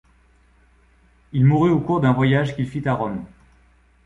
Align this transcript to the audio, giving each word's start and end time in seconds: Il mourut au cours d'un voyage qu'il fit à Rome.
Il 1.31 1.45
mourut 1.45 1.69
au 1.69 1.79
cours 1.79 2.01
d'un 2.01 2.11
voyage 2.11 2.55
qu'il 2.55 2.67
fit 2.67 2.87
à 2.87 2.95
Rome. 2.95 3.23